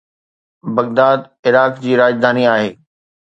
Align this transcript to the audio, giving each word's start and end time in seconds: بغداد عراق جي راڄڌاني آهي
بغداد 0.75 1.19
عراق 1.45 1.73
جي 1.83 1.91
راڄڌاني 2.01 2.43
آهي 2.53 2.69